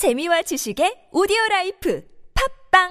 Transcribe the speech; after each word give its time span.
재미와 0.00 0.40
지식의 0.40 1.08
오디오 1.12 1.36
라이프 1.50 2.00
팟빵 2.72 2.88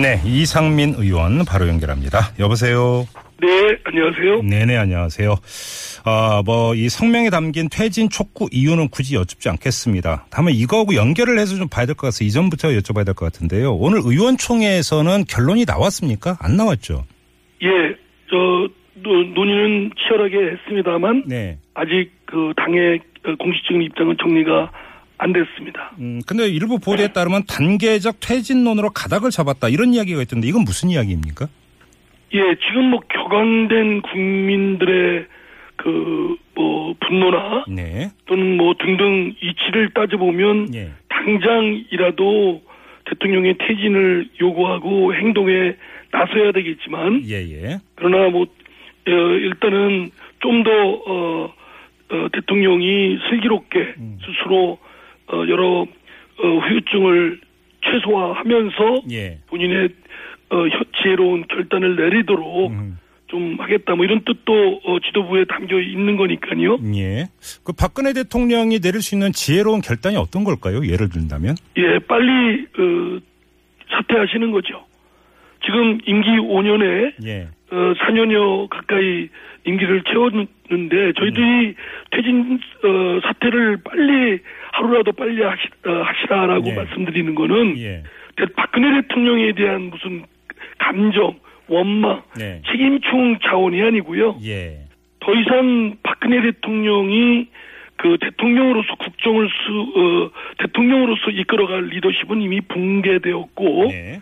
네, 0.00 0.20
이상민 0.24 0.94
의원 0.98 1.44
바로 1.44 1.66
연결합니다. 1.66 2.32
여보세요. 2.38 3.08
네, 3.40 3.48
안녕하세요. 3.82 4.42
네네, 4.42 4.76
안녕하세요. 4.76 5.34
아, 6.04 6.42
뭐, 6.46 6.76
이 6.76 6.88
성명에 6.88 7.28
담긴 7.30 7.68
퇴진 7.68 8.08
촉구 8.08 8.50
이유는 8.52 8.88
굳이 8.90 9.16
여쭙지 9.16 9.48
않겠습니다. 9.48 10.26
다만 10.30 10.52
이거하고 10.54 10.94
연결을 10.94 11.40
해서 11.40 11.56
좀 11.56 11.66
봐야 11.66 11.86
될 11.86 11.96
것 11.96 12.02
같아서 12.06 12.22
이전부터 12.22 12.68
여쭤봐야 12.68 13.04
될 13.04 13.14
것 13.14 13.32
같은데요. 13.32 13.74
오늘 13.74 13.98
의원총회에서는 14.04 15.24
결론이 15.24 15.64
나왔습니까? 15.66 16.36
안 16.40 16.56
나왔죠? 16.56 17.04
예, 17.64 17.68
저, 18.30 18.36
노- 19.02 19.24
논의는 19.34 19.90
치열하게 19.98 20.52
했습니다만, 20.52 21.24
네. 21.26 21.58
아직 21.74 22.12
그 22.26 22.52
당의 22.56 23.00
어, 23.24 23.34
공식적인 23.36 23.82
입장은 23.82 24.16
정리가 24.20 24.70
안 25.18 25.32
됐습니다. 25.32 25.92
음, 25.98 26.20
근데 26.26 26.46
일부 26.46 26.78
보도에 26.78 27.08
따르면 27.08 27.44
단계적 27.48 28.16
퇴진론으로 28.20 28.90
가닥을 28.90 29.30
잡았다. 29.30 29.68
이런 29.68 29.94
이야기가 29.94 30.20
있던데 30.22 30.46
이건 30.46 30.64
무슨 30.64 30.90
이야기입니까? 30.90 31.46
예, 32.34 32.40
지금 32.66 32.90
뭐 32.90 33.00
격앙된 33.08 34.02
국민들의 34.02 35.26
그, 35.76 36.36
뭐, 36.54 36.94
분노나 37.00 37.64
네. 37.68 38.10
또는 38.24 38.56
뭐 38.56 38.74
등등 38.78 39.34
이치를 39.40 39.90
따져보면 39.94 40.74
예. 40.74 40.90
당장이라도 41.08 42.62
대통령의 43.04 43.56
퇴진을 43.58 44.28
요구하고 44.40 45.14
행동에 45.14 45.76
나서야 46.10 46.52
되겠지만, 46.52 47.22
예, 47.26 47.34
예. 47.34 47.78
그러나 47.94 48.30
뭐 48.30 48.42
어, 48.42 49.10
일단은 49.10 50.10
좀더 50.40 50.70
어, 51.06 51.54
어, 52.10 52.28
대통령이 52.32 53.18
슬기롭게 53.28 53.94
스스로 54.24 54.78
어, 55.28 55.36
여러 55.48 55.66
어, 56.38 56.58
후유증을 56.68 57.40
최소화하면서 57.84 59.02
예. 59.10 59.38
본인의 59.48 59.88
어, 60.50 60.56
혀- 60.68 60.84
지혜로운 61.02 61.46
결단을 61.48 61.96
내리도록 61.96 62.70
음. 62.70 62.98
좀 63.28 63.56
하겠다 63.58 63.96
뭐 63.96 64.04
이런 64.04 64.20
뜻도 64.24 64.80
어, 64.84 64.98
지도부에 65.00 65.44
담겨 65.46 65.80
있는 65.80 66.16
거니까요. 66.16 66.78
예. 66.94 67.26
그 67.64 67.72
박근혜 67.72 68.12
대통령이 68.12 68.78
내릴 68.78 69.02
수 69.02 69.14
있는 69.16 69.32
지혜로운 69.32 69.80
결단이 69.80 70.16
어떤 70.16 70.44
걸까요? 70.44 70.86
예를 70.86 71.08
든다면? 71.08 71.56
예, 71.76 71.98
빨리 72.06 72.62
어, 72.78 73.18
사퇴하시는 73.90 74.50
거죠. 74.52 74.84
지금 75.64 75.98
임기 76.06 76.28
5년에 76.38 77.14
예. 77.26 77.48
어, 77.70 77.92
4년여 77.94 78.68
가까이 78.68 79.28
임기를 79.64 80.02
채웠는데 80.04 81.12
저희들이 81.18 81.74
퇴진 82.12 82.60
어, 82.84 83.20
사태를 83.22 83.78
빨리 83.84 84.38
하루라도 84.72 85.12
빨리 85.12 85.42
하시, 85.42 85.62
어, 85.86 85.90
하시라라고 86.02 86.68
예. 86.70 86.74
말씀드리는 86.74 87.34
거는 87.34 87.78
예. 87.78 88.02
대- 88.36 88.46
박근혜 88.54 89.00
대통령에 89.02 89.52
대한 89.54 89.82
무슨 89.90 90.22
감정, 90.78 91.34
원망, 91.68 92.22
네. 92.38 92.62
책임충 92.70 93.38
자원이 93.42 93.82
아니고요. 93.82 94.38
예. 94.44 94.78
더 95.18 95.34
이상 95.34 95.96
박근혜 96.04 96.40
대통령이 96.42 97.48
그 97.96 98.16
대통령으로서 98.20 98.94
국정을 98.96 99.48
수, 99.48 99.80
어, 99.96 100.30
대통령으로서 100.58 101.30
이끌어갈 101.30 101.86
리더십은 101.86 102.42
이미 102.42 102.60
붕괴되었고 102.60 103.88
네. 103.90 104.20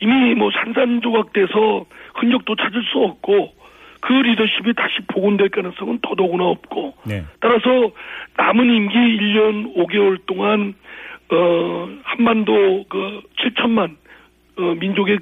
이미 0.00 0.34
뭐 0.34 0.50
산산조각돼서 0.50 1.84
흔적도 2.14 2.56
찾을 2.56 2.82
수 2.84 2.98
없고 2.98 3.52
그 4.00 4.12
리더십이 4.12 4.72
다시 4.74 4.94
복원될 5.08 5.50
가능성은 5.50 6.00
더더구나 6.02 6.44
없고 6.44 6.94
네. 7.04 7.22
따라서 7.40 7.92
남은 8.36 8.74
임기 8.74 8.96
1년 8.96 9.74
5개월 9.76 10.18
동안 10.26 10.74
어 11.30 11.88
한반도 12.02 12.84
그 12.88 13.20
7천만 13.38 13.96
어 14.56 14.62
민족의 14.80 15.18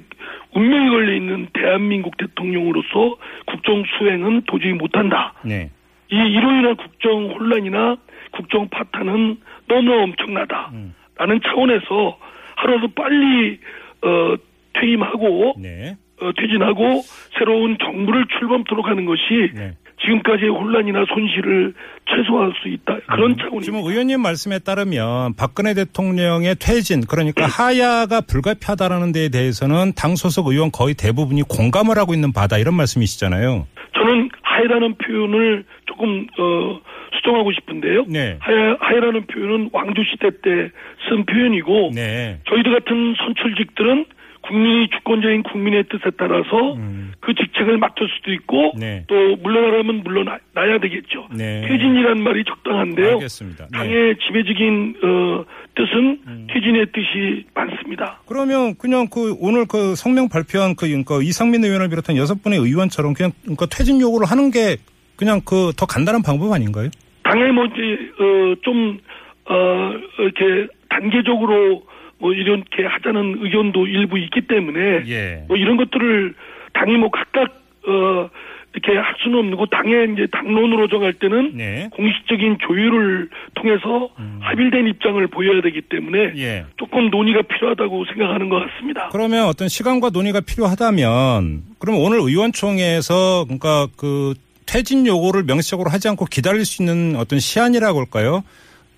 운명이 0.53 0.89
걸려 0.89 1.13
있는 1.13 1.47
대한민국 1.53 2.17
대통령으로서 2.17 3.17
국정 3.45 3.83
수행은 3.97 4.43
도저히 4.47 4.73
못한다. 4.73 5.33
네. 5.43 5.69
이 6.11 6.15
이로 6.15 6.51
인한 6.51 6.75
국정 6.75 7.29
혼란이나 7.29 7.97
국정 8.31 8.67
파탄은 8.69 9.37
너무 9.67 9.93
엄청나다. 9.93 10.71
음. 10.73 10.95
라는 11.17 11.39
차원에서 11.43 12.17
하루라도 12.55 12.87
빨리 12.95 13.59
어 14.01 14.35
퇴임하고 14.73 15.55
네. 15.59 15.95
어, 16.21 16.31
퇴진하고 16.37 17.01
새로운 17.37 17.77
정부를 17.79 18.25
출범토록 18.37 18.87
하는 18.87 19.05
것이 19.05 19.51
네. 19.55 19.73
지금까지의 20.01 20.49
혼란이나 20.49 21.05
손실을 21.13 21.73
최소화할 22.09 22.53
수 22.61 22.69
있다. 22.69 22.97
그런 23.07 23.31
음, 23.31 23.35
지금 23.35 23.49
차원입니다. 23.49 23.89
의원님 23.89 24.21
말씀에 24.21 24.59
따르면 24.59 25.35
박근혜 25.35 25.73
대통령의 25.73 26.55
퇴진 26.59 27.01
그러니까 27.01 27.45
하야가 27.45 28.21
불가피하다라는 28.21 29.11
데에 29.11 29.29
대해서는 29.29 29.93
당 29.97 30.15
소속 30.15 30.47
의원 30.47 30.71
거의 30.71 30.93
대부분이 30.93 31.43
공감을 31.43 31.97
하고 31.97 32.13
있는 32.13 32.31
바다 32.31 32.57
이런 32.57 32.75
말씀이시잖아요. 32.75 33.67
저는 33.93 34.29
하해라는 34.41 34.95
표현을 34.95 35.65
조금 35.85 36.27
어, 36.39 36.79
수정하고 37.17 37.51
싶은데요. 37.51 38.05
네. 38.07 38.37
하해, 38.39 38.75
하해라는 38.79 39.25
표현은 39.27 39.69
왕조 39.73 40.01
시대 40.03 40.29
때 40.41 40.69
쓴 41.09 41.25
표현이고 41.25 41.91
네. 41.95 42.39
저희들 42.47 42.71
같은 42.79 43.15
선출직들은 43.17 44.05
국민이 44.41 44.89
주권자인 44.89 45.43
국민의 45.43 45.85
뜻에 45.89 46.11
따라서 46.17 46.73
음. 46.75 47.13
그 47.19 47.33
직책을 47.33 47.77
맡을 47.77 48.07
수도 48.09 48.31
있고 48.33 48.73
네. 48.77 49.03
또 49.07 49.15
물러나라면 49.37 50.03
물러나야 50.03 50.79
되겠죠. 50.81 51.27
네. 51.35 51.61
퇴진이란 51.67 52.21
말이 52.23 52.43
적당한데요. 52.45 53.13
알겠습니다. 53.13 53.65
네. 53.65 53.69
음. 53.69 53.71
당의 53.71 54.15
지배적인 54.17 54.95
어, 55.03 55.45
뜻은 55.75 56.47
퇴진의 56.53 56.87
뜻이 56.93 57.45
많습니다. 57.53 58.21
그러면 58.27 58.75
그냥 58.77 59.07
그 59.11 59.35
오늘 59.39 59.65
그 59.65 59.95
성명 59.95 60.29
발표한 60.29 60.75
그 60.75 60.87
그러니까 60.87 61.19
이상민 61.21 61.63
의원을 61.63 61.89
비롯한 61.89 62.17
여섯 62.17 62.43
분의 62.43 62.59
의원처럼 62.59 63.13
그냥 63.13 63.31
그러니까 63.43 63.65
퇴진 63.65 64.01
요구를 64.01 64.27
하는 64.27 64.51
게 64.51 64.77
그냥 65.15 65.41
그 65.41 65.71
더 65.79 65.85
간단한 65.85 66.21
방법 66.21 66.51
아닌가요? 66.51 66.89
당에 67.23 67.51
뭐 67.51 67.65
이제 67.65 67.75
어, 68.19 68.55
좀 68.63 68.99
어, 69.45 69.91
이렇게 70.19 70.67
단계적으로 70.89 71.83
뭐 72.19 72.33
이렇게 72.33 72.85
하자는 72.85 73.39
의견도 73.41 73.87
일부 73.87 74.19
있기 74.19 74.41
때문에 74.41 75.03
예. 75.07 75.43
뭐 75.47 75.57
이런 75.57 75.77
것들을 75.77 76.33
당이 76.73 76.97
뭐 76.97 77.09
각각 77.09 77.61
어 77.87 78.29
이렇게 78.73 78.95
할 78.97 79.15
수는 79.23 79.55
거 79.55 79.65
당의 79.65 80.13
이제 80.13 80.27
당론으로 80.31 80.87
정할 80.89 81.13
때는 81.13 81.53
네. 81.55 81.89
공식적인 81.91 82.57
조율을 82.67 83.29
통해서 83.55 84.09
합일된 84.41 84.87
입장을 84.87 85.25
보여야 85.27 85.61
되기 85.61 85.81
때문에 85.81 86.17
음. 86.19 86.37
예. 86.37 86.65
조금 86.77 87.09
논의가 87.09 87.41
필요하다고 87.41 88.05
생각하는 88.05 88.49
것 88.49 88.59
같습니다. 88.59 89.09
그러면 89.11 89.47
어떤 89.47 89.67
시간과 89.67 90.11
논의가 90.11 90.41
필요하다면 90.41 91.63
그러면 91.79 92.01
오늘 92.01 92.19
의원총회에서 92.19 93.45
그러니까 93.45 93.87
그 93.97 94.35
퇴진 94.67 95.07
요구를 95.07 95.43
명시적으로 95.45 95.89
하지 95.89 96.07
않고 96.09 96.25
기다릴 96.25 96.63
수 96.63 96.83
있는 96.83 97.15
어떤 97.15 97.39
시한이라고 97.39 97.99
할까요? 97.99 98.43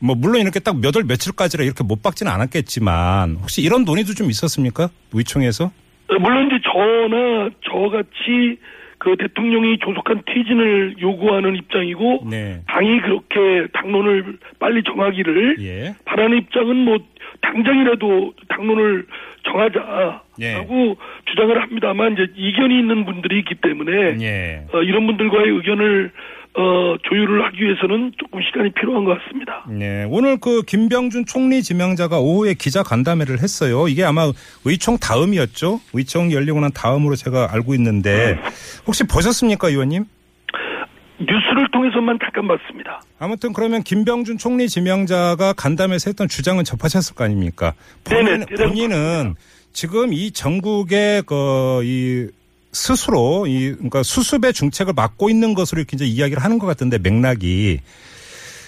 뭐 0.01 0.15
물론 0.15 0.41
이렇게 0.41 0.59
딱 0.59 0.75
몇 0.75 0.95
월 0.95 1.05
며칠까지라 1.07 1.63
이렇게 1.63 1.83
못 1.83 2.01
박지는 2.01 2.31
않았겠지만 2.31 3.37
혹시 3.41 3.61
이런 3.61 3.85
논의도 3.85 4.13
좀 4.13 4.29
있었습니까? 4.29 4.89
의총에서? 5.13 5.65
어, 5.65 6.19
물론 6.19 6.47
이제 6.47 6.57
저나 6.63 7.49
저같이 7.69 8.57
그 8.97 9.15
대통령이 9.17 9.79
조속한 9.79 10.21
퇴진을 10.27 10.95
요구하는 11.01 11.55
입장이고 11.55 12.27
네. 12.29 12.61
당이 12.67 13.01
그렇게 13.01 13.67
당론을 13.73 14.37
빨리 14.59 14.83
정하기를 14.83 15.57
예. 15.61 15.95
바라는 16.05 16.37
입장은 16.37 16.75
뭐 16.77 16.99
당장이라도 17.41 18.33
당론을 18.49 19.05
정하자라고 19.43 20.29
예. 20.41 20.95
주장을 21.25 21.61
합니다만 21.61 22.13
이제 22.13 22.27
이견이 22.35 22.77
있는 22.79 23.05
분들이 23.05 23.39
있기 23.39 23.55
때문에 23.55 24.17
예. 24.21 24.65
어, 24.71 24.83
이런 24.83 25.07
분들과의 25.07 25.49
의견을 25.49 26.11
어, 26.53 26.95
조율을 27.03 27.45
하기 27.45 27.63
위해서는 27.63 28.11
조금 28.17 28.41
시간이 28.41 28.71
필요한 28.73 29.05
것 29.05 29.17
같습니다. 29.19 29.65
네. 29.69 30.05
오늘 30.09 30.37
그 30.37 30.63
김병준 30.63 31.25
총리 31.25 31.63
지명자가 31.63 32.19
오후에 32.19 32.55
기자 32.55 32.83
간담회를 32.83 33.39
했어요. 33.39 33.87
이게 33.87 34.03
아마 34.03 34.29
의총 34.65 34.97
다음이었죠. 34.97 35.79
의총 35.93 36.31
열리고 36.33 36.59
난 36.59 36.71
다음으로 36.73 37.15
제가 37.15 37.53
알고 37.53 37.73
있는데 37.75 38.37
혹시 38.85 39.05
보셨습니까, 39.05 39.69
의원님? 39.69 40.05
뉴스를 41.19 41.69
통해서만 41.71 42.17
잠깐 42.21 42.47
봤습니다. 42.47 43.01
아무튼 43.19 43.53
그러면 43.53 43.83
김병준 43.83 44.37
총리 44.37 44.67
지명자가 44.67 45.53
간담회에서 45.53 46.09
했던 46.09 46.27
주장은 46.27 46.63
접하셨을 46.65 47.15
거 47.15 47.23
아닙니까? 47.23 47.73
본인, 48.03 48.43
네네, 48.45 48.45
본인은 48.57 49.35
지금 49.71 50.11
이 50.11 50.31
전국의 50.31 51.23
그 51.23 51.81
이 51.83 52.27
스스로 52.71 53.47
이 53.47 53.73
그러니까 53.73 54.03
수습의 54.03 54.53
중책을 54.53 54.93
맡고 54.95 55.29
있는 55.29 55.53
것으로 55.53 55.79
이렇게 55.79 55.95
이제 55.95 56.05
이야기를 56.05 56.43
하는 56.43 56.57
것 56.59 56.67
같은데 56.67 56.97
맥락이 56.97 57.79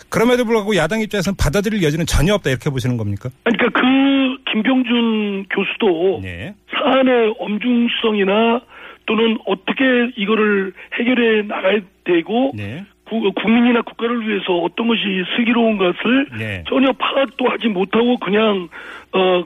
그럼에도 0.09 0.45
불구하고 0.45 0.75
야당 0.75 1.01
입장에서는 1.01 1.35
받아들일 1.38 1.81
여지는 1.83 2.05
전혀 2.05 2.35
없다 2.35 2.50
이렇게 2.51 2.69
보시는 2.69 2.97
겁니까? 2.97 3.29
아니, 3.45 3.57
그러니까 3.57 3.81
그 3.81 4.51
김병준 4.51 5.45
교수도 5.50 6.19
네. 6.21 6.53
사안의 6.71 7.33
엄중성이나 7.39 8.61
또는 9.05 9.38
어떻게 9.45 9.83
이거를 10.15 10.73
해결해 10.99 11.41
나가야 11.47 11.79
되고 12.03 12.51
네. 12.56 12.85
구- 13.06 13.31
국민이나 13.33 13.81
국가를 13.81 14.27
위해서 14.27 14.53
어떤 14.57 14.88
것이 14.88 15.01
슬기로운 15.35 15.77
것을 15.77 16.27
네. 16.38 16.63
전혀 16.69 16.91
파악도 16.94 17.45
하지 17.49 17.67
못하고 17.67 18.17
그냥 18.19 18.69
어 19.13 19.44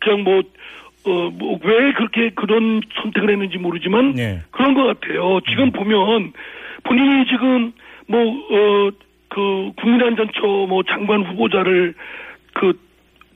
그냥 0.00 0.24
뭐 0.24 0.42
어, 1.08 1.30
뭐, 1.30 1.58
왜 1.62 1.92
그렇게 1.92 2.30
그런 2.34 2.80
선택을 3.02 3.30
했는지 3.30 3.56
모르지만, 3.58 4.12
네. 4.14 4.40
그런 4.50 4.74
것 4.74 4.84
같아요. 4.84 5.40
지금 5.48 5.70
보면, 5.72 6.32
본인이 6.84 7.24
지금, 7.26 7.72
뭐, 8.06 8.20
어, 8.22 8.90
그, 9.28 9.72
국민안전처 9.76 10.40
뭐 10.68 10.82
장관 10.84 11.22
후보자를, 11.22 11.94
그, 12.54 12.78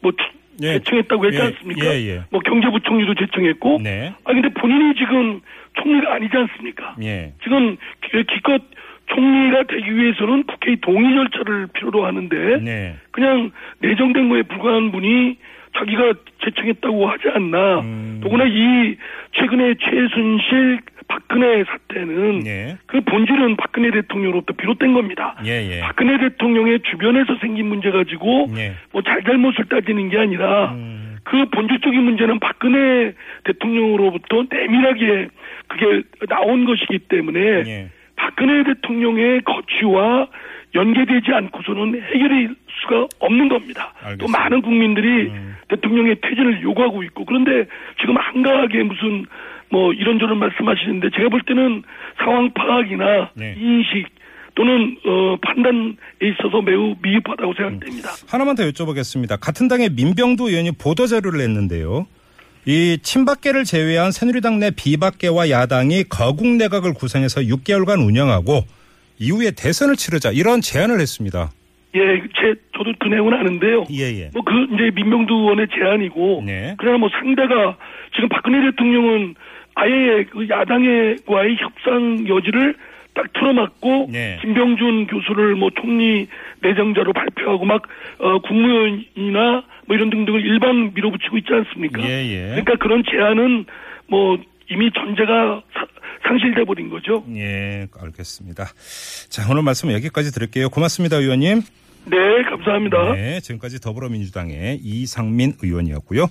뭐, 0.02 0.12
추- 0.12 0.24
예. 0.62 0.74
제청했다고 0.78 1.26
했지 1.26 1.38
예, 1.38 1.42
않습니까? 1.44 1.86
예, 1.86 2.08
예. 2.08 2.20
뭐, 2.30 2.40
경제부총리도 2.40 3.14
제청했고, 3.14 3.80
네. 3.82 4.12
아, 4.25 4.32
근데 4.32 4.48
본인이 4.50 4.94
지금 4.96 5.40
총리가 5.80 6.14
아니지 6.14 6.36
않습니까? 6.36 6.96
예. 7.02 7.32
지금 7.42 7.76
기- 8.02 8.25
기껏 8.34 8.62
총리가 9.06 9.64
되기 9.64 9.94
위해서는 9.96 10.44
국회의 10.44 10.76
동의 10.80 11.14
절차를 11.14 11.68
필요로 11.75 12.04
하는데, 12.04 12.58
네. 12.62 12.94
그냥 13.10 13.50
내정된 13.80 14.28
거에 14.28 14.42
불과한 14.42 14.92
분이 14.92 15.36
자기가 15.76 16.12
제청했다고 16.44 17.08
하지 17.08 17.28
않나. 17.34 17.80
음. 17.80 18.20
더구나 18.22 18.44
이 18.46 18.96
최근에 19.32 19.74
최순실 19.80 20.80
박근혜 21.08 21.64
사태는 21.64 22.46
예. 22.46 22.78
그 22.86 23.00
본질은 23.00 23.56
박근혜 23.56 23.90
대통령으로부터 23.90 24.54
비롯된 24.54 24.94
겁니다. 24.94 25.36
예, 25.44 25.76
예. 25.76 25.80
박근혜 25.80 26.19
대통령의 26.19 26.80
주변에서 26.90 27.36
생긴 27.40 27.66
문제 27.66 27.90
가지고 27.90 28.50
예. 28.56 28.72
뭐 28.92 29.02
잘잘못을 29.02 29.66
따지는 29.66 30.08
게 30.08 30.19
아니라 30.19 30.72
음. 30.72 31.19
그 31.24 31.44
본질적인 31.50 32.02
문제는 32.02 32.38
박근혜 32.38 33.12
대통령으로부터 33.44 34.44
내밀하게 34.50 35.28
그게 35.68 36.02
나온 36.28 36.64
것이기 36.64 37.00
때문에 37.00 37.40
예. 37.40 37.90
박근혜 38.16 38.62
대통령의 38.64 39.42
거취와 39.42 40.28
연계되지 40.74 41.32
않고서는 41.32 42.02
해결될 42.02 42.54
수가 42.80 43.06
없는 43.19 43.48
겁니다. 43.48 43.92
또 44.00 44.06
알겠습니다. 44.06 44.38
많은 44.38 44.62
국민들이 44.62 45.28
음. 45.28 45.56
대통령의 45.69 46.16
퇴진을 46.22 46.62
요구하고 46.62 47.02
있고 47.04 47.24
그런데 47.24 47.69
지금 48.00 48.16
한가하게 48.16 48.82
무슨 48.84 49.26
뭐 49.70 49.92
이런저런 49.92 50.38
말씀하시는데 50.38 51.10
제가 51.16 51.28
볼 51.28 51.40
때는 51.42 51.82
상황 52.19 52.50
파악이나 52.52 53.30
네. 53.34 53.54
인식 53.58 54.06
또는 54.54 54.96
어 55.06 55.36
판단에 55.40 55.94
있어서 56.22 56.60
매우 56.60 56.94
미흡하다고 57.02 57.54
생각됩니다. 57.54 58.10
하나만 58.28 58.54
더 58.54 58.64
여쭤보겠습니다. 58.64 59.38
같은 59.40 59.68
당의 59.68 59.90
민병두 59.90 60.50
의원이 60.50 60.72
보도 60.72 61.06
자료를 61.06 61.38
냈는데요. 61.38 62.06
이 62.66 62.98
친박계를 63.02 63.64
제외한 63.64 64.12
새누리당 64.12 64.60
내 64.60 64.70
비박계와 64.70 65.50
야당이 65.50 66.04
거국 66.04 66.46
내각을 66.46 66.94
구성해서 66.94 67.40
6개월간 67.40 68.06
운영하고 68.06 68.64
이후에 69.22 69.52
대선을 69.56 69.94
치르자 69.96 70.30
이런 70.32 70.60
제안을 70.60 71.00
했습니다. 71.00 71.50
예, 71.94 72.00
제 72.34 72.54
저도 72.76 72.92
그 72.98 73.08
내용은 73.08 73.34
아는데요. 73.34 73.84
예 73.92 74.02
예. 74.22 74.30
뭐 74.32 74.42
그 74.44 74.52
이제 74.74 74.90
민명두 74.94 75.32
의원의 75.34 75.69
제안이고 75.74 76.42
네. 76.46 76.74
그러나 76.78 76.98
뭐 76.98 77.08
상대가 77.10 77.76
지금 78.14 78.28
박근혜 78.30 78.62
대통령은 78.70 79.34
아예 79.74 80.24
그 80.30 80.48
야당과의 80.48 81.56
협상 81.58 82.26
여지를 82.28 82.74
딱 83.14 83.30
틀어막고 83.34 84.08
네. 84.10 84.38
김병준 84.40 85.06
교수를 85.06 85.54
뭐 85.54 85.68
총리 85.78 86.26
내정자로 86.62 87.12
발표하고 87.12 87.64
막 87.66 87.82
어, 88.18 88.38
국무위원이나 88.40 89.62
뭐 89.86 89.96
이런 89.96 90.08
등등을 90.10 90.40
일반 90.44 90.92
밀어붙이고 90.94 91.36
있지 91.38 91.52
않습니까? 91.52 92.02
예 92.02 92.26
예. 92.26 92.46
그러니까 92.50 92.76
그런 92.76 93.02
제안은 93.10 93.66
뭐 94.08 94.38
이미 94.70 94.90
전제가 94.92 95.62
사- 95.71 95.71
상실돼 96.32 96.64
버린 96.64 96.88
거죠. 96.88 97.25
예, 97.37 97.87
알겠습니다. 98.00 98.73
자, 99.29 99.43
오늘 99.50 99.62
말씀 99.62 99.93
여기까지 99.93 100.32
드릴게요. 100.32 100.70
고맙습니다, 100.70 101.17
의원님. 101.17 101.62
네, 102.06 102.43
감사합니다. 102.50 103.12
네, 103.12 103.40
지금까지 103.40 103.81
더불어민주당의 103.81 104.81
이상민 104.82 105.55
의원이었고요. 105.62 106.20